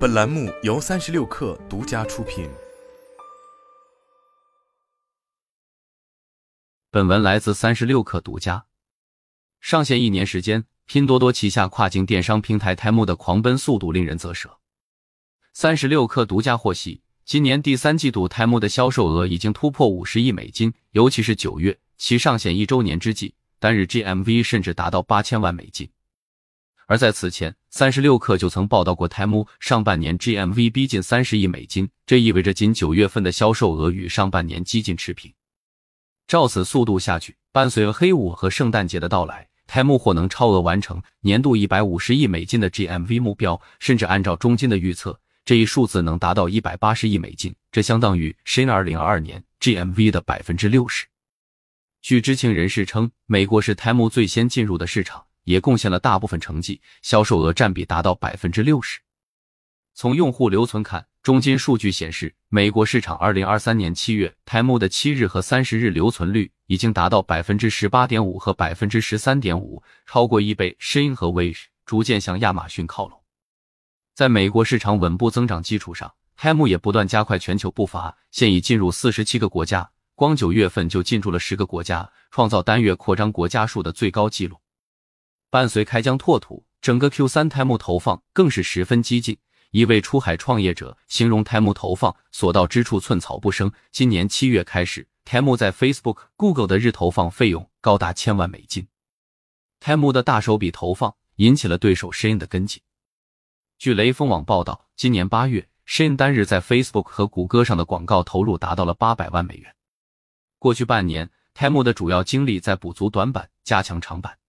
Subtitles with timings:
[0.00, 2.48] 本栏目由三十六氪独家出品。
[6.90, 8.64] 本文来自三十六氪独家。
[9.60, 14.60] 上线一年时间，拼多多旗下跨境电商平台 Temu 的狂奔速度令人啧舌。
[15.52, 25.90] 三十六氪独家获悉，今年第三季度 Temu 的销售额已经突破五十亿美金，尤其是九月，其上线一周年之际，单日 GMV 甚至达到八千万美金。
[26.90, 35.32] 而在此前，三十六氪就曾报道过，Temu 上半年 GMV 逼近三十亿美金，这意味着仅九月份的销售额与上半年接近持平。
[36.26, 51.06] 照此速度下去，伴随黑五和圣诞节的到来，Temu 或能超额完成年度一百五十亿美金的 GMV 目标，甚至按照中金的预测，这一数字能达到一百八十亿美金，这相当于 Shin 二零二二年 GMV 的百分之六十。
[52.02, 55.26] 据知情人士称，美国是 Temu 最先进入的市场。
[55.44, 59.00] 也贡献了大部分成绩，销售额占比达到百分之六十。
[59.94, 70.74] 从用户留存看，中金数据显示，美国市场二零二三年七月，Time 的七日和三十日留存率已经达到百分之十八点五和百分之十三点五，超过一倍。
[70.80, 73.20] Shein 和 Wish 逐渐向亚马逊靠拢。
[74.14, 84.56] 在美国市场稳步增长基础上，Temu 也不断加快全球步伐，现已进入四十七个国家，光九月份就进驻了十个国家，创造单月扩张国家数的最高纪录。
[85.50, 89.36] 伴随开疆拓土，整个 Q 三 Temu 投放更是十分激进。
[89.72, 93.72] 一位出海创业者形容 Temu 投放所到之处寸草不生。
[93.90, 98.86] 今年七月开始，Temu 在 Facebook、Google 的日投放费用高达千万美金。
[99.80, 102.80] Temu 的大手笔投放引起了对手 Shein 的跟进。
[103.76, 109.74] 据雷锋网报道，今年八月，Shein 单日在 Facebook 和谷歌上的广告投入达到了八百万美元。
[110.60, 114.39] 过去半年，Temu 的主要精力在补足短板，加强长板。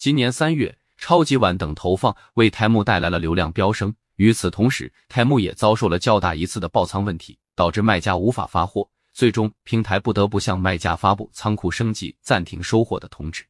[0.00, 3.94] 今年三月，超级碗等投放为台木带来了流量飙升。
[4.16, 13.44] 与此同时台木也遭受了较大一次的爆仓问题，导致卖家无法发货，最终平台不得不向卖家发布仓库升级、暂停收货的通知。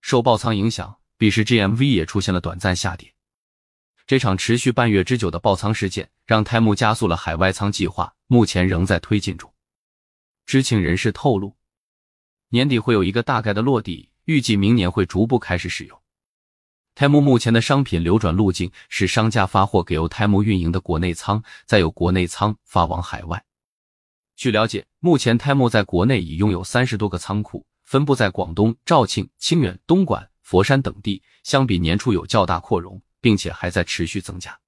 [0.00, 3.12] 受爆仓影响，彼时 GMV 也出现了短暂下跌。
[4.06, 9.52] 这场持续半月之久的爆仓事件，让台木加速了海外仓计划，目前仍在推进中。
[10.46, 11.54] 知情人士透露，
[12.48, 14.09] 年底会有一个大概的落地。
[14.24, 15.98] 预计明年会逐步开始使用。
[16.94, 23.42] Temu 目前的商品流转路径是商家发货给由 Temu 运营的国内仓，再由国内仓发往海外。
[24.36, 34.58] 据了解，目前 Temu 在国内已拥有三十多个仓库，分布在广东、肇庆、清远、东莞、佛山等地，相比年初有较大扩容，并且还在持续增加。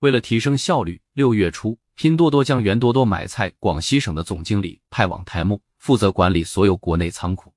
[0.00, 7.53] 为了提升效率，六月初，拼多多将袁多多买菜广西省的总经理派往 Temu，负责管理所有国内仓库。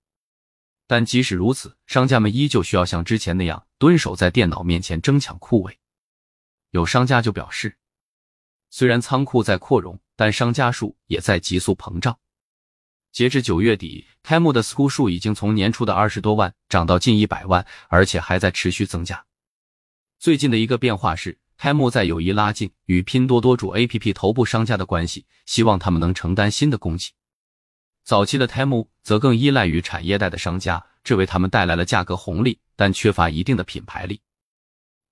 [0.88, 5.78] 但即使如此，商家们依旧需要像之前那样蹲守在电脑面前争抢库位。
[6.72, 7.78] 有商家就表示，
[8.70, 12.18] 虽然仓库在扩容，但商家数也在急速膨胀。
[13.12, 19.26] 截至九月底，Temu 的 SKU 数已经从年初的二十多万涨到近一百万，而且还在持续增加。
[20.20, 27.14] 最近的一个变化是开幕在有意拉近与拼多多主 APP 头部商家的关系，希望他们能承担新的供给。
[28.07, 34.22] 早期的 Temu 则更依赖于产业带的商家，这为他们带来了价格红利，但缺乏一定的品牌力。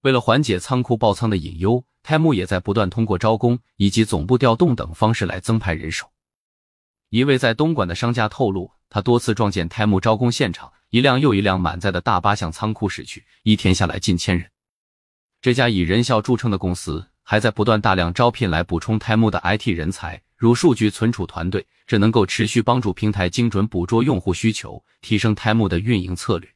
[0.04, 6.10] 为了缓解仓库爆仓的隐忧，Temu 也在不断通过招工以及总部调动等方式来增派人手。
[7.10, 14.50] 一位在东莞的商家透露，他多次撞见 Temu 招工现场，一辆又一辆满载的大巴向仓库驶去，一天下来近千人。
[15.42, 20.22] 这家以人效著称的公司还在不断大量招聘来补充 Temu 的 IT 人才。
[20.38, 26.48] 如数据存储团队，这能够持续帮助平台精准捕捉用户需求，提升 Temu 的运营策略。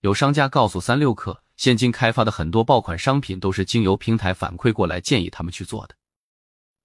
[0.00, 5.94] 有商家告诉三六氪，现今开发的很多爆款商品都是经由平台反馈过来，建议他们去做的。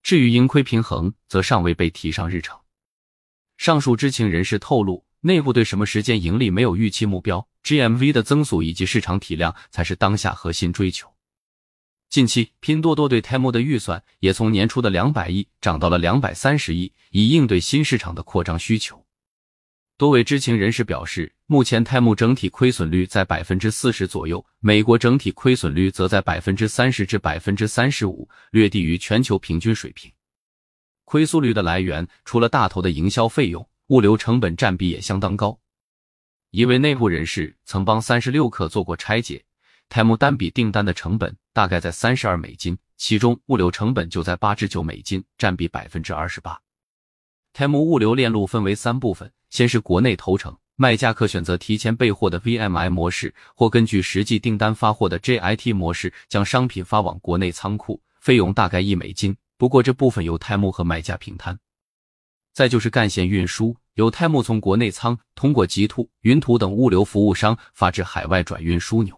[0.03, 2.59] 至于盈亏平衡，则尚未被提上日程。
[3.57, 11.12] 上述知情人士透露，内部对什么时间盈利没有预期目标，GMV 的增速以及市场体量才是当下核心追求。
[12.13, 19.03] 近期，拼多多对 Temu 的预算也从年初的两百亿涨到了两百三十亿，以应对新市场的扩张需求。
[19.97, 30.11] 多位知情人士表示，目前 Temu 整体亏损率在百分之四十左右，美国整体亏损率则在百分之三十至百分之三十五，略低于全球平均水平。
[31.05, 35.59] 亏损率的来源除了大头的营销费用，物流成本占比也相当高。
[36.51, 39.43] 一位内部人士曾帮三十六氪做过拆解。
[39.93, 46.59] Temu 单笔订单的成本大概在三十二美金，其中物流成本就在八至九美金，占比百分之二十八。
[47.53, 59.37] Temu 物流链路分为三部分，先是国内投诚，卖家可选择提前备货的 VMI 模式，或根据实际订单发货的 JIT 模式，将商品发往国内仓库，费用大概一美金。
[59.59, 61.55] 不过这部分由泰木和卖家平摊。
[62.51, 69.15] 再就是干线运输，由泰木从国内仓通过极兔、云图等物流服务商发至海外转运枢纽，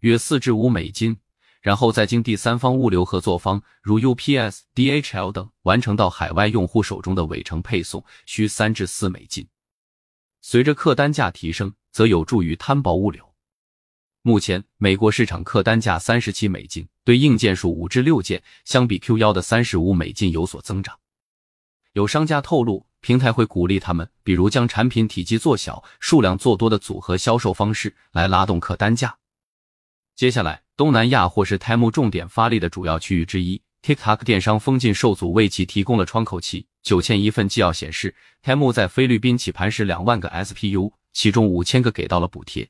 [0.00, 1.16] 约四至五美金，
[1.60, 9.46] 然后再经第三方物流合作方如 UPS、DHL 等完成到海外用户手中的尾程配送，需三至四美金。
[10.40, 13.24] 随着客单价提升，则有助于摊薄物流。
[14.22, 20.98] 目前，美国市场客单价三十七美金，对应件数五至六件，相比 Q 幺的三十五美金有所增长。
[21.92, 29.19] 有商家透露，平台会鼓励他们，比如将产品体积做小、数量做多的组合销售方式来拉动客单价。
[30.20, 33.62] 接下来，东南亚或是 Temu 重点发力的主要区域之一。
[33.80, 36.66] TikTok 电商封禁受阻为其提供了窗口期。
[36.82, 42.68] 九千一份纪要显示，Temu 在菲律宾起盘时两万个 SPU，其中五千个给到了补贴。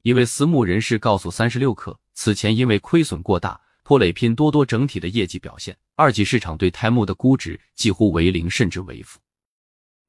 [0.00, 9.20] 一位私募人士告诉三十六氪，此前因为亏损过大，拖累拼多多整体的业绩表现，二级市场对 Temu 的估值几乎为零甚至为负。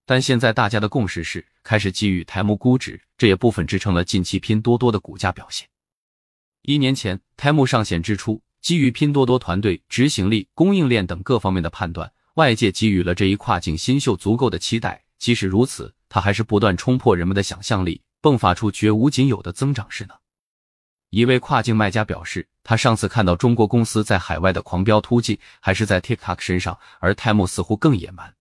[0.05, 5.67] 但现在大家的共识是，开始给予 Temu 估值，这也部分支撑了近期拼多多的股价表现。
[6.67, 8.41] 一年前，Temu 上线之初。
[8.59, 15.01] 基于拼多多团队执行力、供应链等各方面的判断，外界给予了这一跨境新秀足够的期待。
[15.17, 20.17] 即使如此，它还是不断冲破人们的想象力，迸发出绝无仅有的增长势能。
[21.09, 28.33] 一位跨境卖家表示，他上次看到中国公司在海外的狂飙突进，还是在 TikTok 身上，而 Temu 似乎更野蛮。